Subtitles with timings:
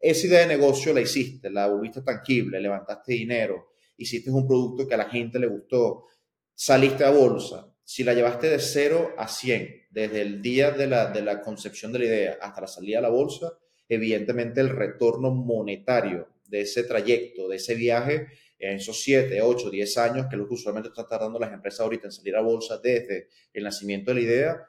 [0.00, 4.94] esa idea de negocio la hiciste, la volviste tangible, levantaste dinero, hiciste un producto que
[4.94, 6.06] a la gente le gustó,
[6.54, 11.06] saliste a bolsa, si la llevaste de 0 a 100, desde el día de la,
[11.10, 13.58] de la concepción de la idea hasta la salida a la bolsa,
[13.88, 18.28] evidentemente el retorno monetario de ese trayecto, de ese viaje,
[18.58, 22.08] en esos 7, 8, 10 años que lo que usualmente están tardando las empresas ahorita
[22.08, 24.66] en salir a bolsa desde el nacimiento de la idea,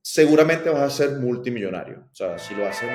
[0.00, 2.08] seguramente vas a ser multimillonario.
[2.10, 2.88] O sea, si lo haces...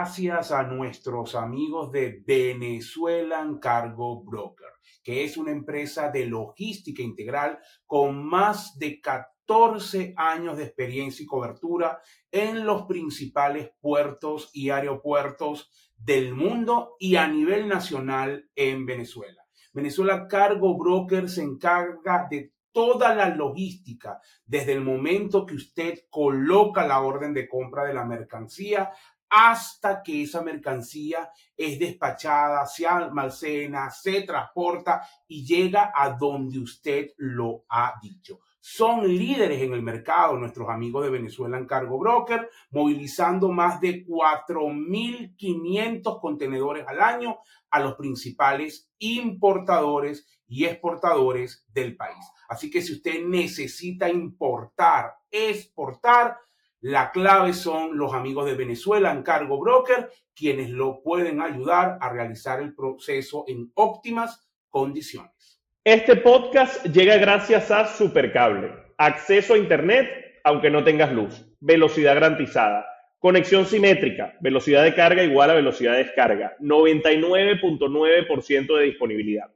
[0.00, 4.70] gracias a nuestros amigos de Venezuelan Cargo Broker,
[5.02, 11.26] que es una empresa de logística integral con más de 14 años de experiencia y
[11.26, 12.00] cobertura
[12.32, 19.44] en los principales puertos y aeropuertos del mundo y a nivel nacional en Venezuela.
[19.74, 26.86] Venezuela Cargo Broker se encarga de toda la logística, desde el momento que usted coloca
[26.86, 28.92] la orden de compra de la mercancía
[29.30, 37.12] hasta que esa mercancía es despachada, se almacena, se transporta y llega a donde usted
[37.16, 38.40] lo ha dicho.
[38.58, 44.04] Son líderes en el mercado nuestros amigos de Venezuela en Cargo Broker, movilizando más de
[44.04, 47.38] 4.500 contenedores al año
[47.70, 52.22] a los principales importadores y exportadores del país.
[52.48, 56.36] Así que si usted necesita importar, exportar,
[56.80, 62.10] la clave son los amigos de Venezuela en Cargo Broker, quienes lo pueden ayudar a
[62.10, 65.60] realizar el proceso en óptimas condiciones.
[65.84, 68.72] Este podcast llega gracias a Supercable.
[68.96, 70.08] Acceso a Internet
[70.44, 71.44] aunque no tengas luz.
[71.60, 72.86] Velocidad garantizada.
[73.18, 74.36] Conexión simétrica.
[74.40, 76.56] Velocidad de carga igual a velocidad de descarga.
[76.60, 79.50] 99.9% de disponibilidad.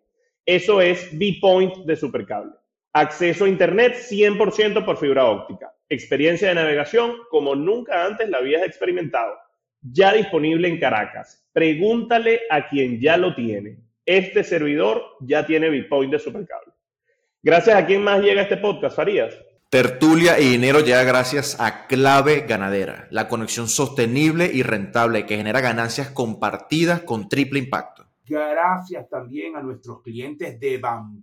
[0.44, 2.52] Eso es B-Point de Supercable.
[2.92, 5.72] Acceso a Internet 100% por fibra óptica.
[5.94, 9.34] Experiencia de navegación como nunca antes la habías experimentado.
[9.80, 11.46] Ya disponible en Caracas.
[11.52, 13.78] Pregúntale a quien ya lo tiene.
[14.04, 16.72] Este servidor ya tiene Bitcoin de Supercable.
[17.42, 19.34] Gracias a quién más llega este podcast, Farías.
[19.70, 25.60] Tertulia y dinero llega gracias a Clave Ganadera, la conexión sostenible y rentable que genera
[25.60, 28.06] ganancias compartidas con triple impacto.
[28.26, 30.80] Gracias también a nuestros clientes de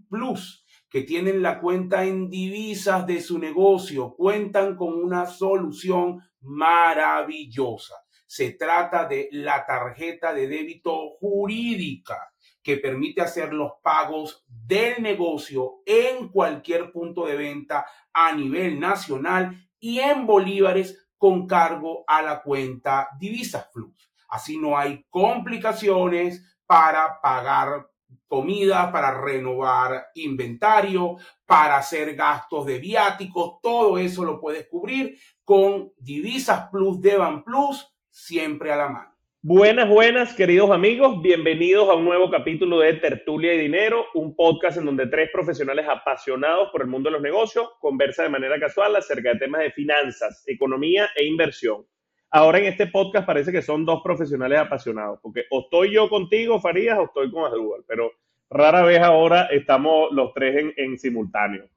[0.09, 0.60] Plus
[0.91, 7.95] que tienen la cuenta en divisas de su negocio cuentan con una solución maravillosa.
[8.27, 15.81] Se trata de la tarjeta de débito jurídica que permite hacer los pagos del negocio
[15.85, 22.43] en cualquier punto de venta a nivel nacional y en bolívares con cargo a la
[22.43, 24.11] cuenta Divisas Plus.
[24.27, 27.90] Así no hay complicaciones para pagar
[28.31, 35.91] comida, para renovar inventario, para hacer gastos de viáticos, todo eso lo puedes cubrir con
[35.97, 39.11] Divisas Plus Devan Plus, siempre a la mano.
[39.41, 41.21] Buenas, buenas, queridos amigos.
[41.21, 45.85] Bienvenidos a un nuevo capítulo de Tertulia y Dinero, un podcast en donde tres profesionales
[45.89, 49.71] apasionados por el mundo de los negocios conversan de manera casual acerca de temas de
[49.71, 51.85] finanzas, economía e inversión.
[52.33, 56.61] Ahora en este podcast parece que son dos profesionales apasionados, porque o estoy yo contigo,
[56.61, 58.09] Farías, o estoy con Asdrúbal, pero
[58.49, 61.67] rara vez ahora estamos los tres en, simultáneo.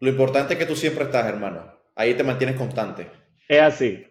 [0.00, 1.72] Lo importante es que tú siempre estás, hermano.
[1.94, 3.08] Ahí te mantienes constante.
[3.48, 4.04] Es así.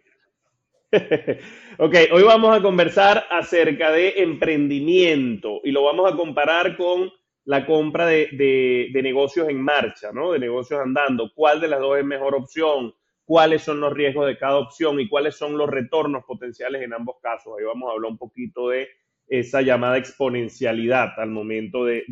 [1.78, 7.12] ok, hoy vamos a conversar acerca de emprendimiento y lo vamos a comparar con
[7.44, 8.30] la compra de,
[8.94, 10.32] de negocios en marcha, ¿no?
[10.32, 11.30] De negocios andando.
[11.36, 12.94] ¿Cuál de las dos es mejor opción?
[13.28, 17.18] Cuáles son los riesgos de cada opción y cuáles son los retornos potenciales en ambos
[17.22, 17.54] casos.
[17.60, 18.88] Ahí vamos a hablar un poquito de
[19.28, 22.06] esa llamada exponencialidad al momento de,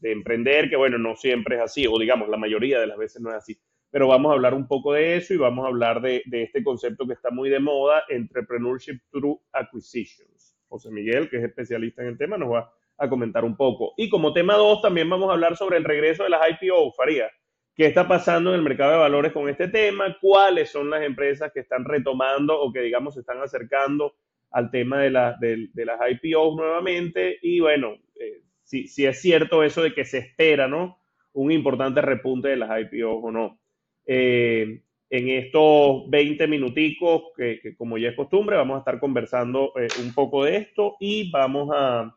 [0.00, 3.28] emprender, que bueno, no siempre es así, o digamos, la mayoría de las veces no
[3.28, 3.60] es así.
[3.90, 7.06] Pero vamos a hablar un poco de eso y vamos a hablar de, este concepto
[7.06, 10.56] que está muy de moda, Entrepreneurship Through Acquisitions.
[10.68, 13.92] José Miguel, que es especialista en el tema, nos va a comentar un poco.
[13.98, 17.30] Y como tema 2, también vamos a hablar sobre el regreso de las IPO, Faría
[17.76, 21.52] qué está pasando en el mercado de valores con este tema, cuáles son las empresas
[21.52, 24.14] que están retomando o que, digamos, se están acercando
[24.50, 27.38] al tema de, las IPOs nuevamente.
[27.42, 31.02] Y bueno, eh, si, es cierto eso de que se espera, ¿no?
[31.34, 33.60] Un importante repunte de las IPOs o no.
[34.06, 34.80] Eh,
[35.10, 40.14] en estos 20 minuticos, que, como ya es costumbre, vamos a estar conversando eh, un
[40.14, 42.16] poco de esto y vamos a,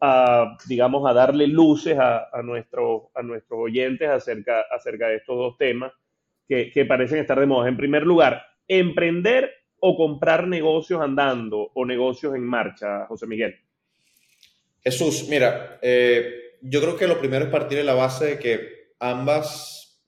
[0.00, 5.36] a, digamos, a darle luces a, a, nuestro, a nuestros oyentes acerca, acerca de estos
[5.36, 5.92] dos temas
[6.48, 7.68] que, parecen estar de moda.
[7.68, 9.50] En primer lugar, emprender
[9.80, 13.56] o comprar negocios andando o negocios en marcha, José Miguel?
[14.82, 18.94] Jesús, mira, eh, yo creo que lo primero es partir de la base de que
[18.98, 20.00] ambas,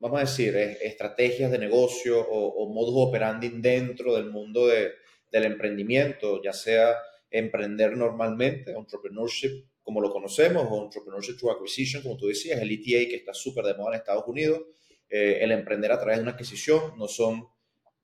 [0.00, 6.42] vamos a decir, estrategias de negocio o, o modus operandi dentro del mundo del emprendimiento,
[6.42, 6.94] ya sea
[7.38, 13.08] emprender normalmente, entrepreneurship como lo conocemos, o entrepreneurship through acquisition, como tú decías, el ETA
[13.08, 14.62] que está súper de moda en Estados Unidos,
[15.10, 17.46] eh, el emprender a través de una adquisición, no son,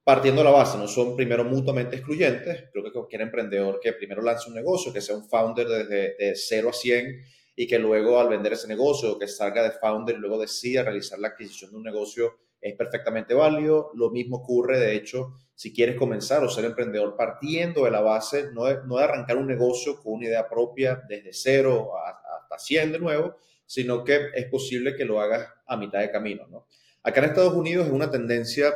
[0.04, 2.64] partiendo de la base, no son primero mutuamente excluyentes.
[2.70, 6.36] Creo que cualquier emprendedor que primero lance un negocio, que sea un founder desde de
[6.36, 7.24] 0 a 100
[7.56, 11.18] y que luego al vender ese negocio, que salga de founder y luego decida realizar
[11.18, 13.90] la adquisición de un negocio, es perfectamente válido.
[13.94, 18.50] Lo mismo ocurre, de hecho, si quieres comenzar o ser emprendedor partiendo de la base,
[18.54, 22.92] no de, no de arrancar un negocio con una idea propia desde cero hasta 100
[22.92, 23.36] de nuevo,
[23.66, 26.46] sino que es posible que lo hagas a mitad de camino.
[26.48, 26.66] ¿no?
[27.02, 28.72] Acá en Estados Unidos es una tendencia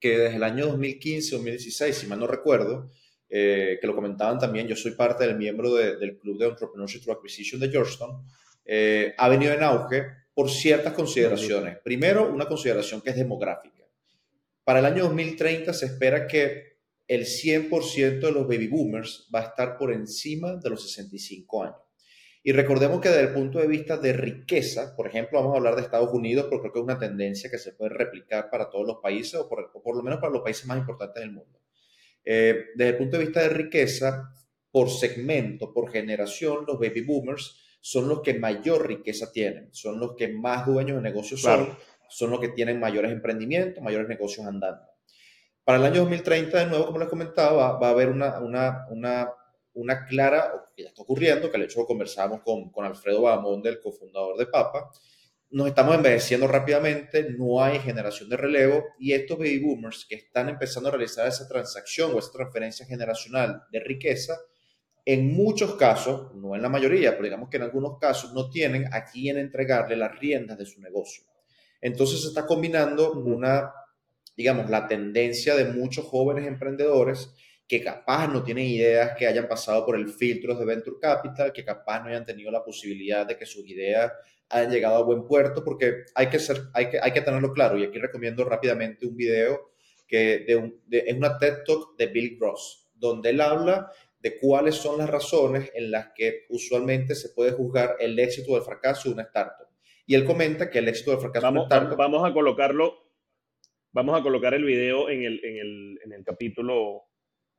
[0.00, 2.90] que desde el año 2015, 2016, si mal no recuerdo,
[3.28, 7.18] eh, que lo comentaban también, yo soy parte del miembro del Club de Entrepreneurship Through
[7.18, 8.26] Acquisition de Georgetown,
[8.64, 11.78] eh, ha venido en auge por ciertas consideraciones.
[11.84, 13.79] Primero, una consideración que es demográfica.
[14.64, 16.70] Para el año 2030 se espera que
[17.08, 21.76] el 100% de los baby boomers va a estar por encima de los 65 años.
[22.42, 25.76] Y recordemos que desde el punto de vista de riqueza, por ejemplo, vamos a hablar
[25.76, 28.86] de Estados Unidos, porque creo que es una tendencia que se puede replicar para todos
[28.86, 31.60] los países, o por, lo menos para los países más importantes del mundo.
[32.24, 34.32] Eh, desde el punto de vista de riqueza,
[34.70, 40.14] por segmento, por generación, los baby boomers son los que mayor riqueza tienen, son los
[40.14, 41.76] que más dueños de negocios son,
[42.10, 44.82] son los que tienen mayores emprendimientos, mayores negocios andando.
[45.64, 49.30] Para el año 2030, de nuevo, como les comentaba, va, a haber una, una, una
[49.74, 53.80] una clara, que ya está ocurriendo, que de hecho conversamos con, con Alfredo Bamón, el
[53.80, 54.90] cofundador de Papa,
[55.50, 60.48] nos estamos envejeciendo rápidamente, no hay generación de relevo y estos baby boomers que están
[60.48, 64.38] empezando a realizar esa transacción o esa transferencia generacional de riqueza,
[65.04, 68.92] en muchos casos, no en la mayoría, pero digamos que en algunos casos no tienen
[68.92, 71.24] a quién entregarle las riendas de su negocio.
[71.80, 73.72] Entonces se está combinando una,
[74.36, 77.34] digamos, la tendencia de muchos jóvenes emprendedores
[77.66, 81.64] que capaz no tienen ideas que hayan pasado por el filtro de Venture Capital, que
[81.64, 84.10] capaz no hayan tenido la posibilidad de que sus ideas
[84.48, 87.78] hayan llegado a buen puerto, porque hay que, ser, hay que, hay que tenerlo claro.
[87.78, 89.70] Y aquí recomiendo rápidamente un video
[90.08, 94.98] que de es una TED Talk de Bill Gross, donde él habla de cuáles son
[94.98, 99.14] las razones en las que usualmente se puede juzgar el éxito o el fracaso de
[99.14, 99.69] una startup.
[100.06, 101.68] Y él comenta que el éxito o el fracaso vamos.
[101.96, 102.94] Vamos a colocarlo,
[103.92, 107.04] vamos a colocar el video en el, en el, en el capítulo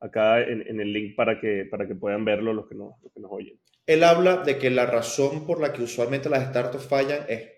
[0.02, 3.20] acá en, el link para que, para que puedan verlo los que, nos, los que
[3.20, 3.60] nos oyen.
[3.86, 7.48] Él habla de que la razón por la que usualmente las startups fallan es,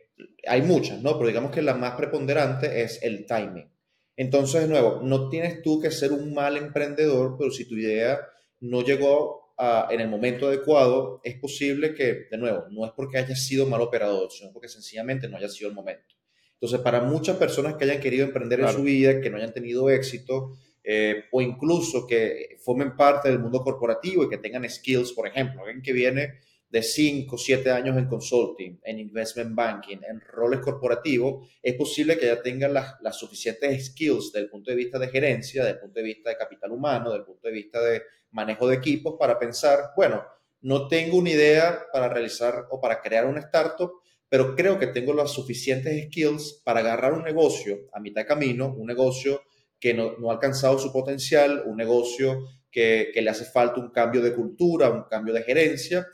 [0.46, 1.16] hay muchas, ¿no?
[1.16, 3.70] Pero digamos que la más preponderante es el timing.
[4.16, 8.20] Entonces, de nuevo, no tienes tú que ser un mal emprendedor, pero si tu idea
[8.60, 13.18] no llegó a, en el momento adecuado, es posible que, de nuevo, no es porque
[13.18, 16.14] haya sido mal operador, sino porque sencillamente no haya sido el momento.
[16.54, 19.90] Entonces, para muchas personas que hayan querido emprender en su vida, que no hayan tenido
[19.90, 25.26] éxito, eh, o incluso que formen parte del mundo corporativo y que tengan skills, por
[25.26, 30.60] ejemplo, alguien que viene de 5, 7 años en consulting, en investment banking, en roles
[30.60, 34.98] corporativos, es posible que ya tengan las, las suficientes skills desde el punto de vista
[34.98, 37.80] de gerencia, desde el punto de vista de capital humano, desde el punto de vista
[37.80, 38.02] de
[38.34, 40.22] manejo de equipos, para pensar, bueno,
[40.60, 43.92] no tengo una idea para realizar o para crear una startup,
[44.28, 48.74] pero creo que tengo las suficientes skills para agarrar un negocio a mitad de camino,
[48.76, 49.42] un negocio
[49.78, 54.34] que no, ha alcanzado su potencial, un negocio que, le hace falta un cambio de
[54.34, 56.06] cultura, un cambio de gerencia,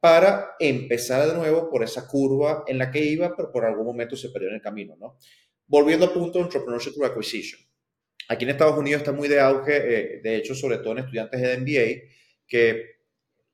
[0.00, 4.16] para empezar de nuevo por esa curva en la que iba, pero por algún momento
[4.16, 5.16] se perdió en el camino, ¿no?
[5.66, 7.60] Volviendo al punto de Entrepreneurship Acquisition.
[8.28, 11.40] Aquí en Estados Unidos está muy de auge, eh, de hecho, sobre todo en estudiantes
[11.40, 12.12] de MBA,
[12.46, 12.92] que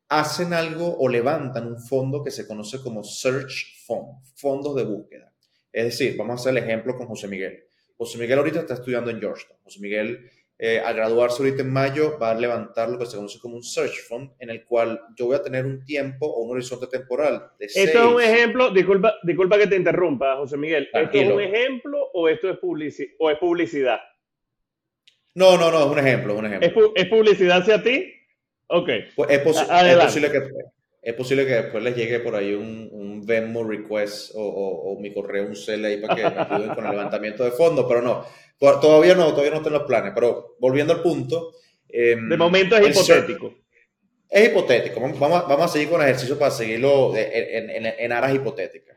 [0.09, 5.33] hacen algo o levantan un fondo que se conoce como Search Fund, fondos de búsqueda.
[5.73, 7.65] Es decir, vamos a hacer el ejemplo con José Miguel.
[7.97, 9.59] José Miguel ahorita está estudiando en Georgetown.
[9.63, 13.39] José Miguel, eh, al graduarse ahorita en mayo, va a levantar lo que se conoce
[13.39, 16.53] como un search fund, en el cual yo voy a tener un tiempo o un
[16.53, 20.89] horizonte temporal de Esto es un ejemplo, disculpa, disculpa que te interrumpa, José Miguel.
[20.93, 22.59] ¿Esto es un ejemplo o esto es,
[23.19, 23.99] o es publicidad?
[25.39, 26.93] No, no, no, es un ejemplo, un ejemplo.
[26.97, 28.13] ¿Es, publicidad hacia ti?
[28.67, 28.89] Ok.
[29.15, 30.43] Pues es, es posible que
[31.01, 35.47] es posible que después les llegue por ahí un, un Venmo request o, mi correo,
[35.47, 38.27] un CL ahí para que me ayuden con el levantamiento de fondos, pero no,
[38.59, 40.11] todavía no, todavía no están los planes.
[40.13, 41.53] Pero volviendo al punto.
[41.89, 43.55] Em, de momento es hipotético.
[44.29, 45.01] Es hipotético.
[45.01, 48.97] Vamos, vamos a seguir con el ejercicio para seguirlo en, en, en aras hipotéticas.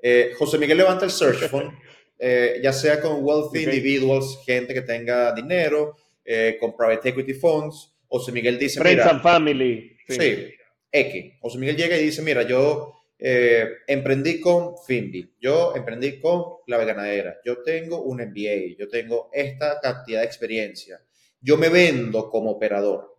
[0.00, 1.72] Eh, José Miguel levanta el Search Fund,
[2.22, 7.94] eh, ya sea con wealthy individuals, gente que tenga dinero, eh, con private equity funds.
[8.06, 9.96] José Miguel dice, Friends mira, and Family.
[10.06, 10.54] sí,
[10.92, 11.32] X.
[11.40, 16.84] José Miguel llega y dice, mira, yo eh, emprendí con Finbi, yo emprendí con Clave
[16.84, 21.00] Ganadera, yo tengo un MBA, yo tengo esta cantidad de experiencia,
[21.40, 23.16] yo me vendo como operador,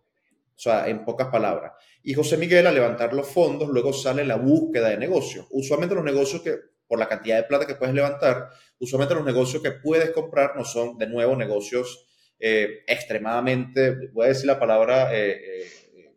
[0.54, 1.72] o sea, en pocas palabras.
[2.04, 5.46] Y José Miguel, al levantar los fondos, luego sale la búsqueda de negocios.
[5.50, 6.56] Usualmente los negocios que,
[6.92, 10.62] por la cantidad de plata que puedes levantar, usualmente los negocios que puedes comprar no
[10.62, 12.06] son, de nuevo, negocios
[12.38, 16.14] eh, extremadamente, voy a decir la palabra eh, eh,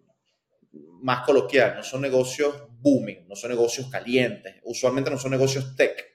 [1.01, 6.14] más coloquial, no son negocios booming, no son negocios calientes, usualmente no son negocios tech.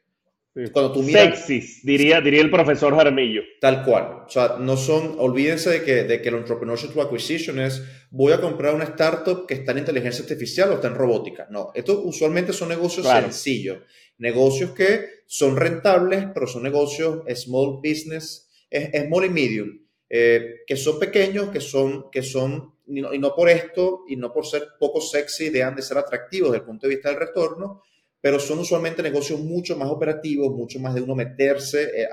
[0.72, 3.42] Cuando tú miras, Sexys, diría, diría el profesor Jaramillo.
[3.60, 4.24] Tal cual.
[4.26, 8.32] O sea, no son, olvídense de que, de que el entrepreneurship to acquisition es voy
[8.32, 11.46] a comprar una startup que está en inteligencia artificial o está en robótica.
[11.50, 13.78] No, estos usualmente son negocios sencillos.
[14.18, 20.98] Negocios que son rentables, pero son negocios small business, small y medium, eh, que son
[20.98, 24.64] pequeños, que son, que son y no, y no por esto, y no por ser
[24.80, 27.82] poco sexy, dejan de ser atractivos desde el punto de vista del retorno,
[28.20, 32.08] pero son usualmente negocios mucho más operativos, mucho más de uno meterse eh,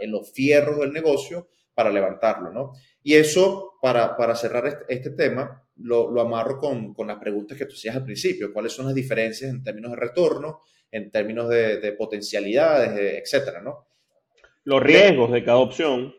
[0.00, 2.72] en los fierros del negocio para levantarlo, ¿no?
[3.02, 7.56] Y eso, para, para cerrar este, este tema, lo, lo, amarro con, con las preguntas
[7.56, 8.52] que tú hacías al principio.
[8.52, 13.86] ¿Cuáles son las diferencias en términos de retorno, en términos de, de potencialidades, etcétera, ¿no?
[14.64, 16.14] Los riesgos de cada opción.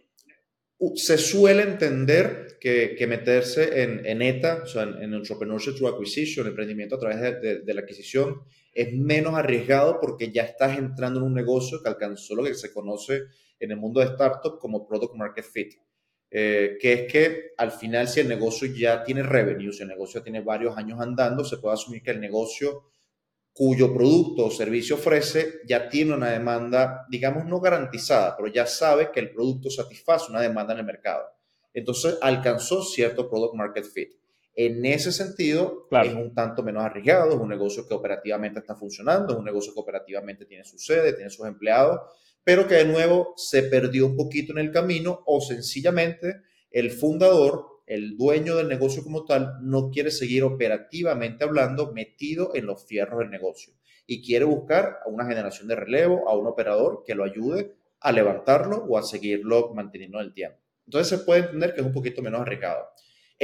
[0.95, 5.93] Se suele entender que, que meterse en, en ETA, o sea, en, en Entrepreneurship through
[5.93, 8.41] Acquisition, emprendimiento a través de, de la adquisición,
[8.74, 12.74] es menos arriesgado porque ya estás entrando en un negocio que alcanzó lo que se
[12.74, 13.24] conoce
[13.60, 15.74] en el mundo de startup como product market fit.
[16.36, 20.24] Eh, que es que al final si el negocio ya tiene revenue, si el negocio
[20.24, 22.86] tiene varios años andando, se puede asumir que el negocio
[23.53, 29.12] cuyo producto o servicio ofrece ya tiene una demanda, digamos, no garantizada, pero ya sabe
[29.12, 31.24] que el producto satisface una demanda en el mercado.
[31.72, 34.23] Entonces alcanzó cierto product market fit.
[34.55, 36.10] En ese sentido, claro.
[36.10, 39.74] es un tanto menos arriesgado, es un negocio que operativamente está funcionando, es un negocio
[39.74, 42.01] que operativamente tiene su sede, tiene sus empleados,
[42.43, 47.81] pero que de nuevo se perdió un poquito en el camino o sencillamente el fundador,
[47.88, 53.19] el dueño del negocio como tal, no quiere seguir operativamente hablando metido en los fierros
[53.19, 53.74] del negocio
[54.05, 58.12] y quiere buscar a una generación de relevo, a un operador que lo ayude a
[58.12, 60.60] levantarlo o a seguirlo manteniendo en el tiempo.
[60.86, 62.86] Entonces se puede entender que es un poquito menos arriesgado.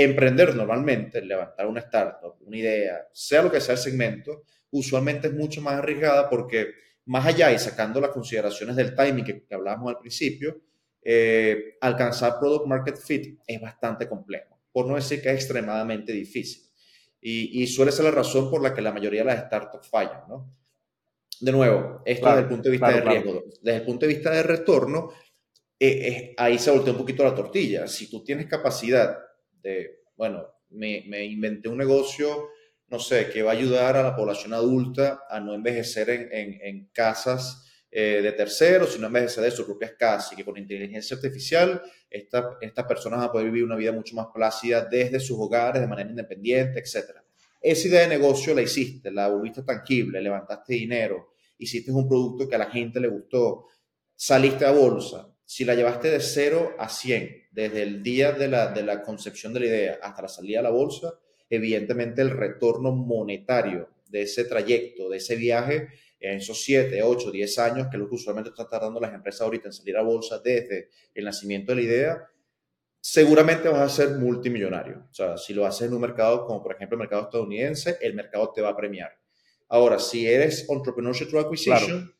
[0.02, 5.34] Emprender normalmente, levantar una startup, una idea, sea lo que sea el segmento, usualmente es
[5.34, 6.68] mucho más arriesgada porque
[7.08, 10.62] más allá y sacando las consideraciones del timing que, que hablábamos al principio,
[11.02, 16.64] eh, alcanzar product market fit es bastante complejo, por no decir que es extremadamente difícil.
[17.20, 20.22] Y, y, suele ser la razón por la que la mayoría de las startups fallan,
[20.30, 20.50] ¿no?
[21.42, 23.46] De nuevo, esto claro, desde el punto de vista claro, de riesgo, claro.
[23.62, 25.10] desde el punto de vista de retorno,
[25.78, 27.88] eh, eh, ahí se voltea un poquito la tortilla.
[27.88, 29.18] Si tú tienes capacidad
[29.62, 32.50] de, bueno, me, inventé un negocio,
[32.88, 36.62] no sé, que va a ayudar a la población adulta a no envejecer en, en,
[36.62, 41.16] en casas eh, de terceros, sino envejecer de sus propias casas y que con inteligencia
[41.16, 45.40] artificial esta, estas personas van a poder vivir una vida mucho más plácida desde sus
[45.40, 47.18] hogares, de manera independiente, etc.
[47.60, 52.54] Esa idea de negocio la hiciste, la volviste tangible, levantaste dinero, hiciste un producto que
[52.54, 53.66] a la gente le gustó,
[54.16, 58.68] saliste a bolsa, si la llevaste de 0 a 100, desde el día de la,
[58.68, 61.16] de la concepción de la idea hasta la salida a la bolsa,
[61.50, 65.88] evidentemente el retorno monetario de ese trayecto, de ese viaje,
[66.20, 69.70] en esos 7, 8, 10 años que lo que usualmente están tardando las empresas ahorita
[69.70, 72.28] en salir a bolsa desde el nacimiento de la idea,
[73.02, 75.08] seguramente vas a ser multimillonario.
[75.10, 78.14] O sea, si lo haces en un mercado como por ejemplo el mercado estadounidense, el
[78.14, 79.18] mercado te va a premiar.
[79.68, 82.19] Ahora, si eres entrepreneurship through acquisition, claro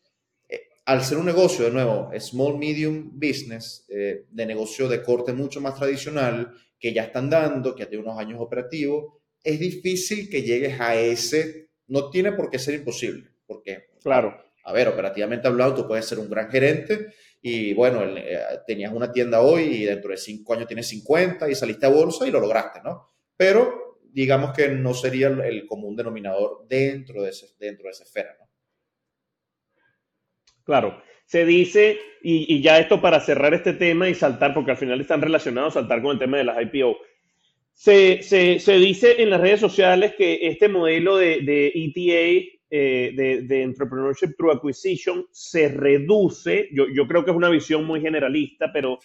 [0.90, 5.62] al ser un negocio, de nuevo, small, medium business, eh, de negocio de corte mucho
[5.62, 10.42] más tradicional, que ya están dando, que ya tiene unos años operativos, es difícil que
[10.42, 14.36] llegues a ese, no tiene por qué ser imposible, porque, claro.
[14.64, 19.12] a ver, operativamente hablando, tú puedes ser un gran gerente y, bueno, eh, tenías una
[19.12, 22.40] tienda hoy y dentro de cinco años tienes 50 y saliste a bolsa y lo
[22.40, 23.06] lograste, ¿no?
[23.38, 28.06] Pero digamos que no sería el, el común denominador dentro de, ese, dentro de esa
[28.06, 28.39] esfera.
[30.70, 35.02] Claro, se dice, y, ya esto para cerrar este tema y saltar, porque al final
[35.02, 36.96] están relacionados, saltar con el tema de las IPO.
[37.74, 43.14] Se, se, se dice en las redes sociales que este modelo de, de ETA, eh,
[43.16, 48.02] de, de, Entrepreneurship Through Acquisition, se reduce, yo, yo, creo que es una visión muy
[48.02, 49.00] generalista, pero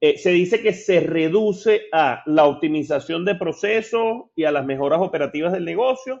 [0.00, 4.98] eh, se dice que se reduce a la optimización de procesos y a las mejoras
[5.00, 6.20] operativas del negocio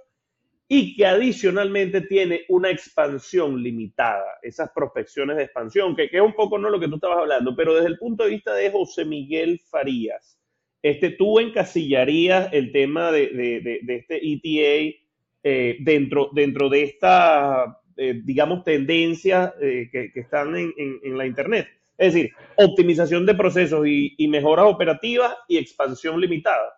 [0.76, 6.32] y que adicionalmente tiene una expansión limitada, esas prospecciones de expansión, que, que, es un
[6.32, 9.04] poco no lo que tú estabas hablando, pero desde el punto de vista de José
[9.04, 10.36] Miguel Farías,
[10.82, 14.96] este, ¿tú encasillarías el tema de, este ETA
[15.44, 21.68] eh, dentro, dentro de esta, eh, digamos, tendencia eh, que, están en, la Internet?
[21.96, 26.74] Es decir, optimización de procesos y, y mejoras operativas y expansión limitada.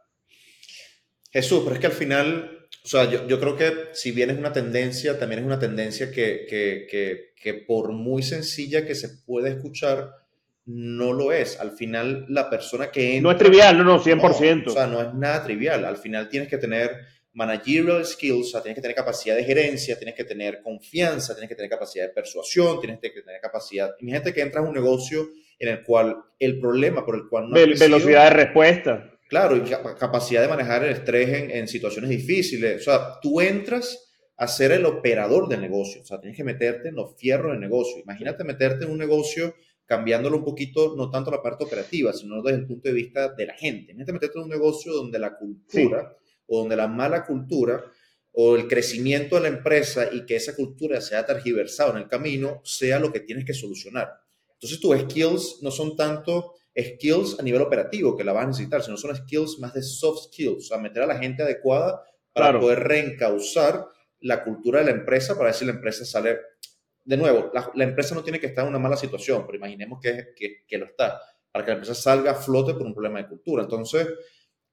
[1.33, 2.56] Jesús, pero es que al final
[2.87, 6.12] o sea, yo, yo, creo que si bien es una tendencia, también es una tendencia
[6.12, 10.12] que, que, que, que, por muy sencilla que se puede escuchar,
[10.66, 11.59] no lo es.
[11.59, 13.23] Al final, la persona que entra...
[13.23, 14.69] No es trivial, no, no, 100%.
[14.69, 15.85] o sea, no es nada trivial.
[15.85, 16.93] Al final tienes que tener
[17.33, 21.49] managerial skills, o sea, tienes que tener capacidad de gerencia, tienes que tener confianza, tienes
[21.49, 23.97] que tener capacidad de persuasión, tienes que tener capacidad...
[23.99, 25.28] Imagínate que entras a un negocio
[25.59, 27.57] en el cual el problema por el cual no...
[27.57, 29.62] Velocidad de respuesta Claro, y
[29.99, 32.80] capacidad de manejar el estrés en, situaciones difíciles.
[32.83, 36.02] O sea, tú entras a ser el operador del negocio.
[36.02, 38.00] O sea, tienes que meterte en los fierros del negocio.
[38.00, 39.54] Imagínate meterte en un negocio
[39.85, 43.47] cambiándolo un poquito, no tanto la parte operativa, sino desde el punto de vista de
[43.47, 43.92] la gente.
[43.92, 46.16] Imagínate meterte en un negocio donde la cultura
[46.47, 47.85] o donde la mala cultura
[48.33, 52.61] o el crecimiento de la empresa y que esa cultura sea tergiversada en el camino
[52.64, 54.11] sea lo que tienes que solucionar.
[54.52, 58.83] Entonces tus skills no son tanto skills a nivel operativo que la vas a necesitar,
[58.83, 62.02] sino son skills más de soft skills, o sea, meter a la gente adecuada
[62.33, 63.87] para poder reencauzar
[64.21, 66.38] la cultura de la empresa para ver si la empresa sale.
[67.04, 70.35] De nuevo, la, empresa no tiene que estar en una mala situación, pero imaginemos que,
[70.37, 71.21] que, que, lo está,
[71.52, 73.62] para que la empresa salga a flote por un problema de cultura.
[73.62, 74.09] Entonces,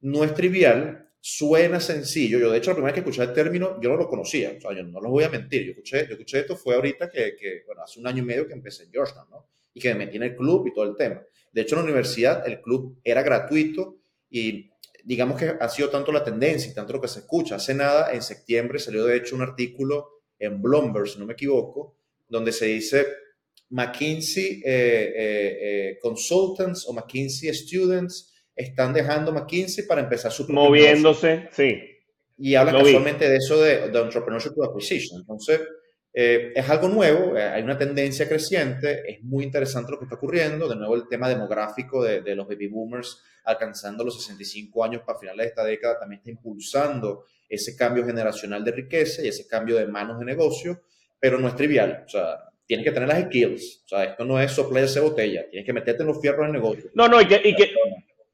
[0.01, 2.39] no es trivial, suena sencillo.
[2.39, 4.59] Yo, de hecho, la primera vez que escuché el término, yo no lo conocía, o
[4.59, 5.63] sea, yo no los voy a mentir.
[5.63, 8.45] Yo escuché, yo escuché esto fue ahorita que, que, bueno, hace un año y medio
[8.45, 9.47] que empecé en Georgetown, ¿no?
[9.73, 11.23] Y que me metí en el club y todo el tema.
[11.53, 14.71] De hecho, en la universidad el club era gratuito y
[15.03, 17.55] digamos que ha sido tanto la tendencia y tanto lo que se escucha.
[17.55, 21.95] Hace nada, en septiembre, salió de hecho un artículo en Bloomberg, si no me equivoco,
[22.27, 23.05] donde se dice
[23.69, 31.49] McKinsey eh, eh, eh, Consultants o McKinsey Students están dejando McKinsey para empezar su Moviéndose,
[31.51, 31.79] sí.
[32.37, 35.21] Y habla casualmente de eso de, de Entrepreneurship to Acquisition.
[35.21, 35.61] Entonces,
[36.15, 40.15] eh, es algo nuevo, eh, hay una tendencia creciente, es muy interesante lo que está
[40.15, 40.69] ocurriendo.
[40.69, 45.17] De nuevo, el tema demográfico de, de, los baby boomers alcanzando los 65 años para
[45.17, 49.75] finales de esta década también está impulsando ese cambio generacional de riqueza y ese cambio
[49.75, 50.83] de manos de negocio,
[51.19, 52.03] pero no es trivial.
[52.05, 53.83] O sea, tienes que tener las skills.
[53.85, 56.53] O sea, esto no es soplar esa botella, tienes que meterte en los fierros del
[56.53, 56.91] negocio.
[56.93, 57.73] No, no, y que, y que,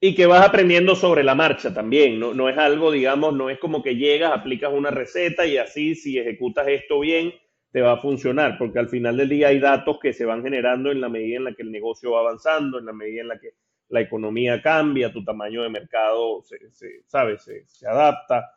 [0.02, 2.20] y que vas aprendiendo sobre la marcha también.
[2.20, 5.96] No, no es algo, digamos, no es como que llegas, aplicas una receta y así,
[5.96, 7.34] si ejecutas esto bien
[7.72, 10.92] te va a funcionar, porque al final del día hay datos que se van generando
[10.92, 13.40] en la medida en la que el negocio va avanzando, en la medida en la
[13.40, 13.54] que
[13.90, 17.44] la economía cambia, tu tamaño de mercado se, se ¿sabes?
[17.44, 18.50] Se, adapta.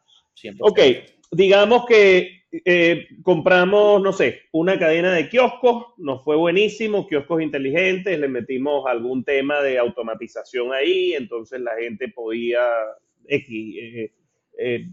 [0.60, 0.80] Ok,
[1.30, 8.18] digamos que eh, compramos, no sé, una cadena de kioscos, nos fue buenísimo, kioscos inteligentes,
[8.18, 12.60] le metimos algún tema de automatización ahí, entonces la gente podía
[13.28, 14.10] eh,
[14.58, 14.88] eh,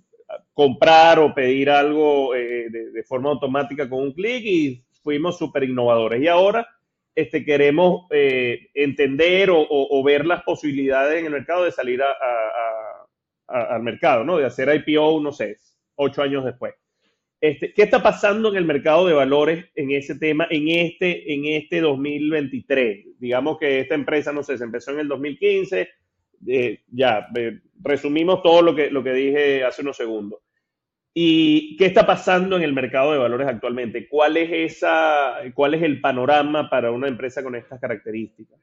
[0.54, 6.22] comprar o pedir algo eh, de, forma automática con un clic y fuimos súper innovadores.
[6.22, 6.68] Y ahora
[7.16, 12.02] este, queremos eh, entender o, ver las posibilidades en el mercado de salir
[13.48, 14.38] al mercado, ¿no?
[14.38, 15.58] De hacer IPO, no sé,
[15.96, 16.76] ocho años después.
[17.42, 21.46] Este, ¿Qué está pasando en el mercado de valores en ese tema en este, en
[21.46, 23.18] este 2023?
[23.18, 25.90] Digamos que esta empresa, no sé, se empezó en el 2015,
[26.48, 27.28] eh, ya,
[27.80, 30.40] resumimos todo lo que, lo que dije hace unos segundos.
[31.14, 34.08] ¿Y qué está pasando en el mercado de valores actualmente?
[34.08, 38.60] ¿Cuál es, esa, cuál es el panorama para una empresa con estas características?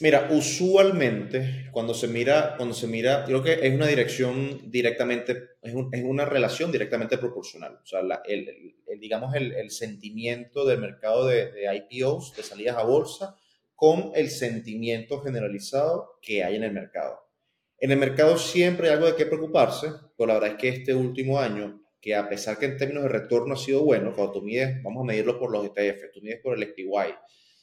[0.00, 5.74] Mira, usualmente cuando se mira, cuando se mira, creo que es una dirección directamente, es,
[6.02, 7.78] una relación directamente proporcional.
[7.80, 13.36] O sea, el, digamos, el, sentimiento del mercado de, de IPOs, de salidas a bolsa,
[13.82, 17.18] con el sentimiento generalizado que hay en el mercado.
[17.78, 20.94] En el mercado siempre hay algo de qué preocuparse, pero la verdad es que este
[20.94, 24.42] último año, que a pesar que en términos de retorno ha sido bueno, cuando tú
[24.42, 26.84] mides, vamos a medirlo por los ETF, tú mides por el SPY,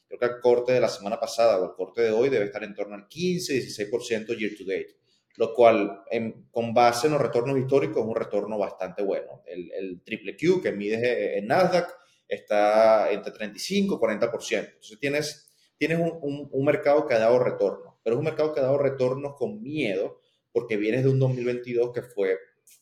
[0.10, 2.65] creo que el corte de la semana pasada o el corte de hoy debe estar
[2.65, 4.97] en torno al 15-16% year to date,
[5.38, 6.03] lo cual
[6.51, 9.41] con base en los retornos históricos es un retorno bastante bueno.
[9.45, 10.99] El, triple Q que mides
[11.38, 11.95] en Nasdaq
[12.27, 14.58] está entre 35 y 40%.
[14.58, 15.49] Entonces tienes
[15.80, 18.78] tienes un, un, mercado que ha dado retorno, pero es un mercado que ha dado
[18.78, 20.20] retornos con miedo
[20.52, 22.38] porque vienes de un 2022 que fue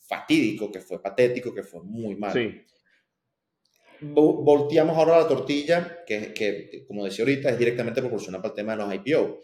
[0.07, 2.33] fatídico, que fue patético, que fue muy malo.
[2.33, 2.61] Sí.
[3.99, 8.55] Volteamos ahora a la tortilla, que, que, como decía ahorita, es directamente proporcional para el
[8.55, 9.41] tema de los IPO.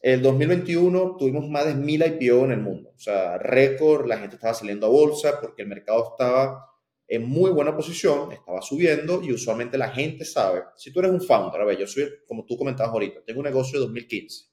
[0.00, 4.36] El 2021 tuvimos más de mil IPO en el mundo, o sea, récord, la gente
[4.36, 6.67] estaba saliendo a bolsa porque el mercado estaba
[7.08, 11.22] en muy buena posición, estaba subiendo y usualmente la gente sabe, si tú eres un
[11.22, 14.44] founder, a ver, yo soy, como tú comentabas ahorita, tengo un negocio de 2015,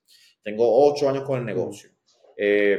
[0.42, 1.90] Tengo ocho años con el negocio.
[2.38, 2.78] Eh,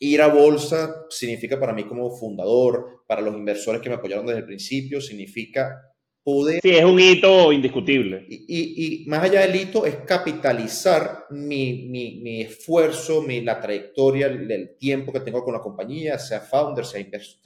[0.00, 4.40] ir a bolsa significa para mí como fundador, para los inversores que me apoyaron desde
[4.40, 6.60] el principio, significa poder...
[6.60, 8.26] Sí, es un hito indiscutible.
[8.28, 14.76] Y, más allá del hito es capitalizar mi, mi, mi esfuerzo, mi, la trayectoria, el,
[14.76, 17.00] tiempo que tengo con la compañía, sea founder, sea,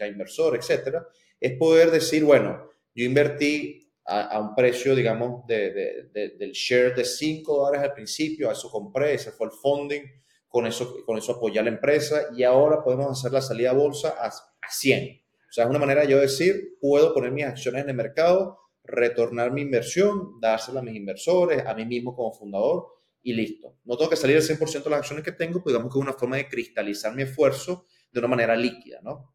[0.09, 1.07] inversor, etcétera.
[1.41, 7.57] Es poder decir, bueno, yo invertí a, un precio, digamos, de, del share de 5
[7.57, 10.03] dólares al principio, a eso compré, ese fue el funding,
[10.49, 13.75] con eso, con eso apoyé a la empresa y ahora podemos hacer la salida a
[13.75, 15.21] bolsa a, a 100.
[15.49, 18.61] O sea, es una manera de yo decir, puedo poner mis acciones en el mercado
[18.91, 22.87] retornar mi inversión, dársela a mis inversores, a mí mismo como fundador
[23.23, 23.77] y listo.
[23.85, 26.03] No tengo que salir el 100% de las acciones que tengo, pues digamos que es
[26.03, 29.35] una forma de cristalizar mi esfuerzo de una manera líquida, ¿no?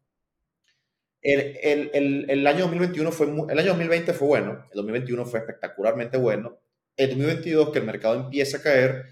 [1.22, 6.16] El, el, el, año 2021 fue, el año 2020 fue bueno, el 2021 fue espectacularmente
[6.18, 6.58] bueno,
[6.96, 9.06] el 2022 que el mercado empieza a caer,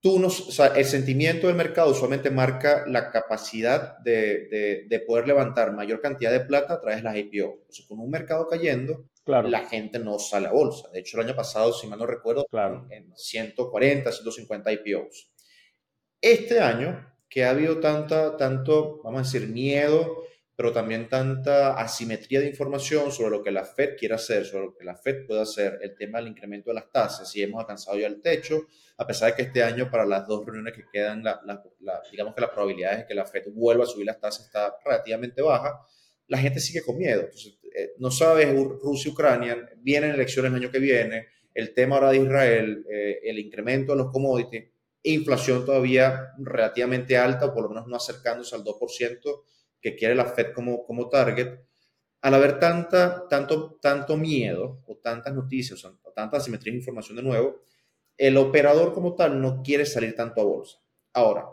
[0.00, 0.28] tú no,
[0.74, 6.32] el sentimiento del mercado usualmente marca la capacidad de, de, de, poder levantar mayor cantidad
[6.32, 7.66] de plata a través de las IPO.
[7.68, 10.88] O sea, con un mercado cayendo, la gente no sale a bolsa.
[10.90, 12.46] De hecho, el año pasado, si mal no recuerdo,
[12.90, 15.30] en 140, 150 IPOs.
[16.20, 20.24] Este año, que ha habido tanta, tanto, vamos a decir, miedo,
[20.58, 24.76] pero también tanta asimetría de información sobre lo que la Fed quiere hacer, sobre lo
[24.76, 27.96] que la Fed puede hacer, el tema del incremento de las tasas, si hemos alcanzado
[27.96, 28.66] ya el techo,
[28.96, 31.22] a pesar de que este año para las dos reuniones que quedan,
[32.10, 35.42] digamos que la probabilidad de que la Fed vuelva a subir las tasas está relativamente
[35.42, 35.80] baja,
[36.26, 37.20] la gente sigue con miedo.
[37.20, 42.16] Entonces, eh, no sabes Rusia-Ucrania, vienen elecciones el año que viene, el tema ahora de
[42.16, 44.64] Israel, eh, el incremento de los commodities,
[45.04, 49.44] inflación todavía relativamente alta, o por lo menos no acercándose al 2%
[49.80, 51.60] que quiere la Fed como, como target.
[52.20, 57.22] Al haber tanta, tanto, tanto miedo o tantas noticias o tanta asimetría de información de
[57.22, 57.60] nuevo,
[58.16, 60.78] el operador como tal no quiere salir tanto a bolsa.
[61.12, 61.46] Ahora,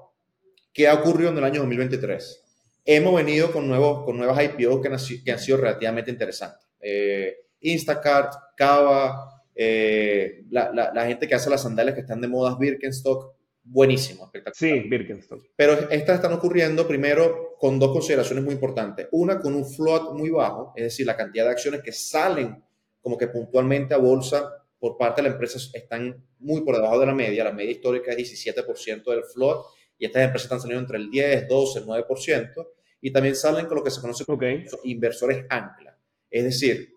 [0.73, 2.45] ¿qué ha ocurrido en el año 2023?
[2.85, 6.67] hemos venido con, nuevos, con nuevas IPO que, que han sido relativamente interesantes.
[6.79, 12.59] Eh, Instacart, Cava, eh, la, la, gente que hace las sandalias que están de modas,
[12.59, 13.33] Birkenstock,
[13.65, 14.55] buenísimo, espectacular.
[14.55, 15.43] Sí, Birkenstock.
[15.55, 19.07] Pero estas están ocurriendo primero con dos consideraciones muy importantes.
[19.11, 22.63] Una, con un float muy bajo, es decir, la cantidad de acciones que salen
[23.01, 24.49] como que puntualmente a bolsa
[24.79, 27.43] por parte de la empresa están muy por debajo de la media.
[27.43, 29.65] La media histórica es 17% del float
[29.97, 32.67] y estas empresas están saliendo entre el 10, 12, 9%,
[33.01, 34.39] y también salen con lo que se conoce como
[34.83, 35.97] inversores ancla.
[36.29, 36.93] Es decir,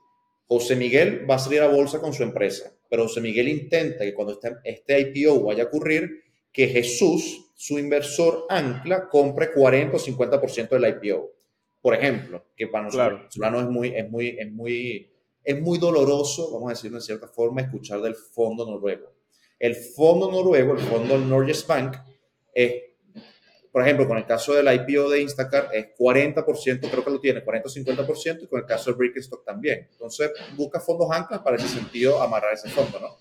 [0.46, 4.14] José Miguel va a salir a bolsa con su empresa, pero José Miguel intenta que
[4.14, 10.00] cuando este, este IPO vaya a ocurrir, que Jesús, su inversor ancla, compre 40 o
[10.00, 11.30] 50% del IPO.
[11.80, 13.60] Por ejemplo, que para nosotros claro.
[13.60, 15.12] es muy, es muy, es muy,
[15.44, 19.12] es muy doloroso, vamos a decirlo de cierta forma, escuchar del fondo noruego.
[19.58, 21.96] El fondo noruego, el fondo Norges Bank,
[22.52, 22.88] es
[23.78, 27.44] por ejemplo, con el caso del IPO de Instacart es 40%, creo que lo tiene,
[27.44, 29.86] 40 o 50%, y con el caso de Brickstock también.
[29.92, 33.16] Entonces, busca fondos anclas para ese sentido amarrar ese fondo, ¿no?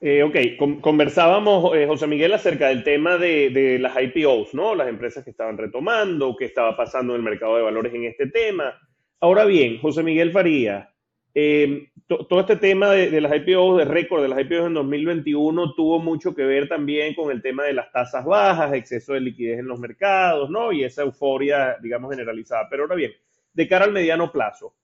[0.00, 4.74] Eh, ok, conversábamos, eh, José Miguel, acerca del tema de, las IPOs, ¿no?
[4.74, 8.26] Las empresas que estaban retomando, qué estaba pasando en el mercado de valores en este
[8.26, 8.78] tema.
[9.20, 10.92] Ahora bien, José Miguel Faría,
[11.34, 15.98] eh, todo este tema de, las IPOs, de récord de las IPOs en 2021, tuvo
[15.98, 19.66] mucho que ver también con el tema de las tasas bajas, exceso de liquidez en
[19.66, 20.72] los mercados, ¿no?
[20.72, 22.68] Y esa euforia, digamos, generalizada.
[22.68, 23.12] Pero ahora bien,
[23.52, 24.74] de cara al mediano plazo,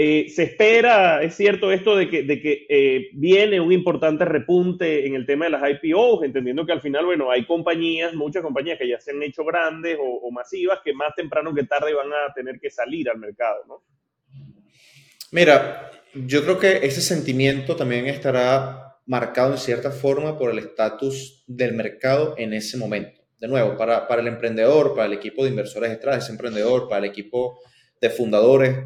[0.00, 5.04] eh, se espera, es cierto esto de que, de que eh, viene un importante repunte
[5.04, 8.78] en el tema de las IPOs, entendiendo que al final, bueno, hay compañías, muchas compañías
[8.78, 12.32] que ya se han hecho grandes o, masivas, que más temprano que tarde van a
[12.32, 13.82] tener que salir al mercado, ¿no?
[15.32, 21.42] Mira, yo creo que ese sentimiento también estará marcado en cierta forma por el estatus
[21.48, 23.20] del mercado en ese momento.
[23.40, 27.10] De nuevo, para, para el emprendedor, para el equipo de inversores detrás emprendedor, para el
[27.10, 27.58] equipo
[28.00, 28.76] de fundadores,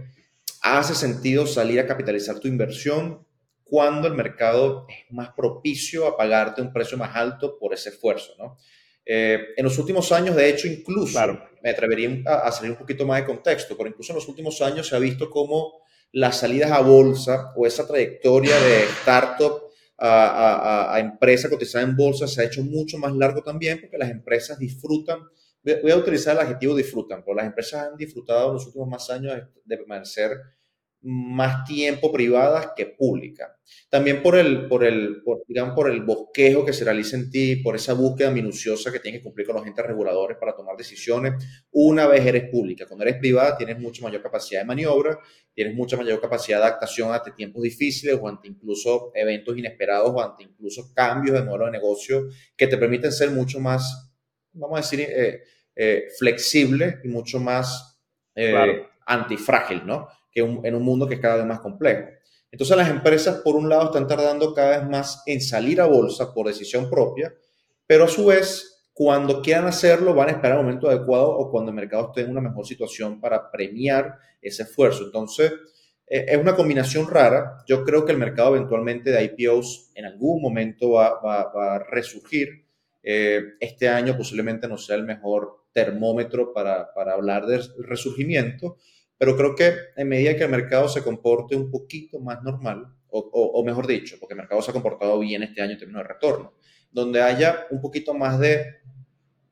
[0.62, 3.27] hace sentido salir a capitalizar tu inversión
[3.64, 8.35] cuando el mercado es más propicio a pagarte un precio más alto por ese esfuerzo,
[8.38, 8.57] ¿no?
[9.05, 11.18] Eh, en los últimos años, de hecho, incluso,
[11.62, 14.62] me atrevería a, a, salir un poquito más de contexto, pero incluso en los últimos
[14.62, 19.62] años se ha visto como las salidas a bolsa o esa trayectoria de startup
[19.98, 24.11] a, a, empresa cotizada en bolsa se ha hecho mucho más largo también porque las
[24.11, 25.20] empresas disfrutan,
[25.64, 29.09] voy a utilizar el adjetivo disfrutan, porque las empresas han disfrutado en los últimos más
[29.11, 30.38] años de permanecer
[31.03, 33.51] más tiempo privadas que públicas.
[33.90, 37.57] También por el, por el, por, digamos, por el bosquejo que se realiza en ti,
[37.57, 41.44] por esa búsqueda minuciosa que tienes que cumplir con los entes reguladores para tomar decisiones.
[41.72, 45.18] Una vez eres pública, cuando eres privada tienes mucha mayor capacidad de maniobra,
[45.53, 50.22] tienes mucha mayor capacidad de adaptación ante tiempos difíciles o ante incluso eventos inesperados o
[50.22, 54.12] ante incluso cambios de modelo de negocio que te permiten ser mucho más,
[54.53, 55.43] vamos a decir, eh,
[55.75, 57.99] eh, flexible y mucho más
[58.35, 60.09] eh, antifrágil, ¿no?
[60.31, 62.09] Que en un mundo que es cada vez más complejo.
[62.51, 66.35] Entonces las empresas, por un lado, están tardando cada vez más en salir a bolsa
[66.35, 67.35] por decisión propia,
[67.87, 71.71] pero a su vez, cuando quieran hacerlo, van a esperar el momento adecuado o cuando
[71.71, 75.05] el mercado esté en una mejor situación para premiar ese esfuerzo.
[75.05, 75.53] Entonces,
[76.07, 77.65] eh, es una combinación rara.
[77.67, 82.67] Yo creo que el mercado eventualmente de IPOs en algún momento va, a resurgir.
[83.03, 88.77] Eh, este año posiblemente no sea el mejor termómetro para, para hablar del resurgimiento,
[89.19, 93.62] pero creo que en medida que el mercado se comporte un poquito más normal, o,
[93.65, 96.55] mejor dicho, porque el mercado se ha comportado bien este año en términos de retorno,
[96.91, 98.81] donde haya un poquito más de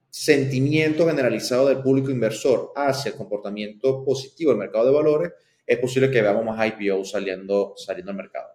[0.09, 5.33] sentimiento generalizado del público inversor hacia el comportamiento positivo del mercado de valores,
[5.67, 8.49] es posible que veamos más IPO saliendo, saliendo al mercado.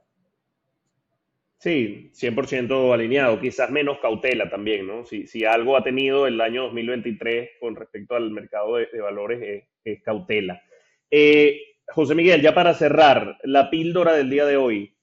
[1.65, 5.03] Sí, 100% alineado, quizás menos cautela también, ¿no?
[5.03, 10.03] Si, si, algo ha tenido el año 2023 con respecto al mercado de, valores es
[10.03, 10.61] cautela.
[11.09, 14.95] Eh, José Miguel, ya para cerrar, la píldora del día de hoy.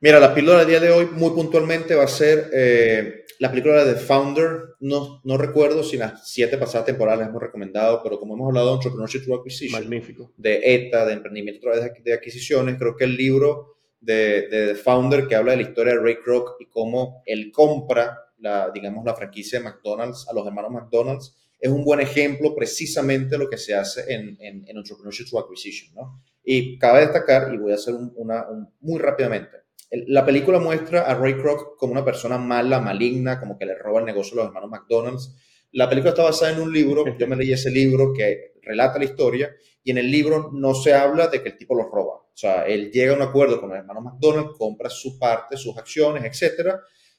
[0.00, 3.84] Mira, la píldora del día de hoy muy puntualmente va a ser eh, la película
[3.84, 4.76] de Founder.
[4.80, 8.74] No, no recuerdo si las siete pasadas temporadas hemos recomendado, pero como hemos hablado de
[8.76, 10.32] Entrepreneurship Through Acquisition, Magnífico.
[10.38, 13.75] de ETA, de emprendimiento a través de adquisiciones, creo que el libro
[14.06, 17.50] de, de, The Founder que habla de la historia de Ray Kroc y cómo él
[17.52, 22.54] compra la, digamos, la franquicia de McDonald's a los hermanos McDonald's es un buen ejemplo
[22.54, 25.94] precisamente de lo que se hace en, en, en Entrepreneurship to Acquisition.
[25.94, 26.22] ¿no?
[26.44, 28.46] Y cabe destacar, y voy a hacer una,
[28.80, 29.56] muy rápidamente,
[29.90, 34.00] la película muestra a Ray Kroc como una persona mala, maligna, como que le roba
[34.00, 35.34] el negocio a los hermanos McDonald's.
[35.72, 39.04] La película está basada en un libro, yo me leí ese libro que relata la
[39.04, 39.54] historia,
[39.86, 42.14] y en el libro no se habla de que el tipo los roba.
[42.14, 45.78] O sea, él llega a un acuerdo con los hermanos McDonald's, compra su parte, sus
[45.78, 46.74] acciones, etc.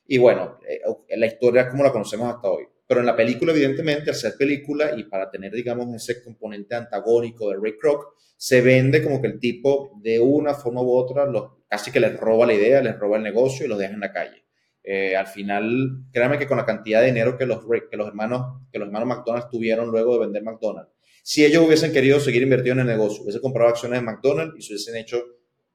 [0.05, 0.81] Y bueno, eh,
[1.15, 2.65] la historia es como la conocemos hasta hoy.
[2.85, 7.49] Pero en la película, evidentemente, al ser película y para tener, digamos, ese componente antagónico
[7.49, 11.49] de Ray Kroc, se vende como que el tipo, de una forma u otra, los,
[11.69, 14.11] casi que les roba la idea, les roba el negocio y los deja en la
[14.11, 14.43] calle.
[14.83, 18.61] Eh, al final, créanme que con la cantidad de dinero que los, que los, hermanos,
[18.69, 20.96] que los hermanos McDonald's tuvieron luego de vender McDonald's,
[21.27, 24.61] si ellos hubiesen querido seguir invirtiendo en el negocio, hubiesen comprado acciones de McDonald's y
[24.61, 25.21] se hubiesen hecho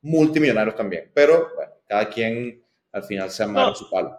[0.01, 1.11] multimillonarios también.
[1.12, 4.17] Pero, bueno, cada quien al final se amarra su palo.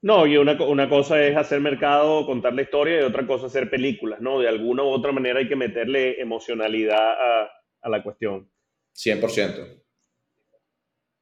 [0.00, 3.50] No, y una, una, cosa es hacer mercado, contar la historia, y otra cosa es
[3.50, 4.40] hacer películas, ¿no?
[4.40, 7.50] De alguna u otra manera hay que meterle emocionalidad a,
[7.82, 8.50] a la cuestión.
[8.96, 9.82] 100%.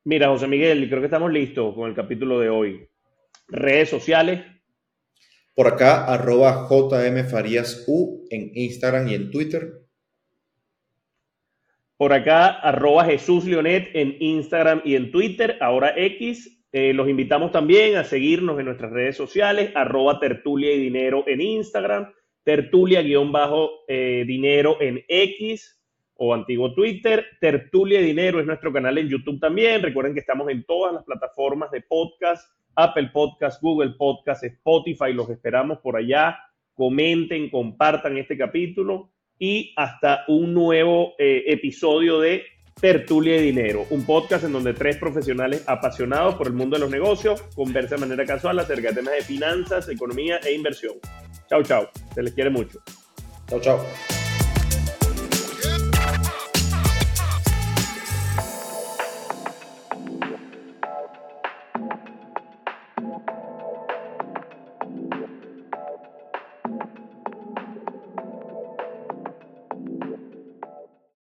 [0.05, 2.89] Mira, José Miguel, creo que estamos listos con el capítulo de hoy.
[3.49, 4.41] Redes sociales.
[5.59, 9.73] Por acá, arroba jmfaríasu en Instagram y en Twitter.
[11.97, 17.51] Por acá, arroba Jesús Leonet en Instagram y en Twitter, ahora X, eh, los invitamos
[17.51, 22.13] también a seguirnos en nuestras redes sociales, arroba tertulia y dinero en Instagram,
[22.45, 25.78] tertulia-dinero en X
[26.19, 29.83] o antiguo Twitter, tertulia y dinero es nuestro canal en YouTube también.
[29.83, 35.31] Recuerden que estamos en todas las plataformas de podcast, Apple Podcast, Google Podcast, Spotify, los
[35.31, 36.39] esperamos por allá.
[36.75, 42.43] Comenten, compartan este capítulo y hasta un nuevo eh, episodio de
[42.81, 46.91] Tertulia de Dinero, un podcast en donde tres profesionales apasionados por el mundo de los
[46.91, 50.95] negocios conversan de manera casual acerca de temas de finanzas, economía e inversión.
[51.49, 51.89] Chao, chao.
[52.15, 52.81] Se les quiere mucho.
[53.49, 54.08] Chao, chao.